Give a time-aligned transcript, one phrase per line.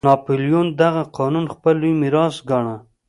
[0.07, 2.75] ناپلیون دغه قانون خپل لوی میراث ګاڼه.